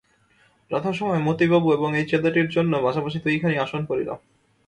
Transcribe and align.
যথাসময়ে 0.71 1.25
মতিবাবু 1.27 1.67
এবং 1.73 1.89
এই 1.95 2.05
ছেলেটির 2.11 2.47
জন্য 2.49 2.73
পাশাপাশি 2.85 3.17
দুইখানি 3.25 3.55
আসন 3.57 3.81
পড়িল। 3.85 4.09